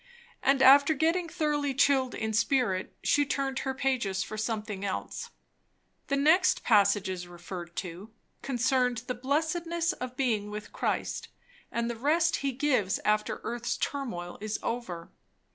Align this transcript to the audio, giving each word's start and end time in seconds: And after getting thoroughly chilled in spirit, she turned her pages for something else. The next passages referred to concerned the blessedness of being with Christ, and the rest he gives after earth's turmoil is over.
And 0.41 0.63
after 0.63 0.95
getting 0.95 1.29
thoroughly 1.29 1.75
chilled 1.75 2.15
in 2.15 2.33
spirit, 2.33 2.95
she 3.03 3.23
turned 3.23 3.59
her 3.59 3.75
pages 3.75 4.23
for 4.23 4.35
something 4.35 4.83
else. 4.83 5.29
The 6.07 6.15
next 6.15 6.63
passages 6.63 7.27
referred 7.27 7.75
to 7.75 8.09
concerned 8.41 9.03
the 9.05 9.13
blessedness 9.13 9.93
of 9.93 10.17
being 10.17 10.49
with 10.49 10.73
Christ, 10.73 11.27
and 11.71 11.87
the 11.87 11.95
rest 11.95 12.37
he 12.37 12.51
gives 12.51 12.97
after 13.05 13.41
earth's 13.43 13.77
turmoil 13.77 14.39
is 14.41 14.57
over. 14.63 15.11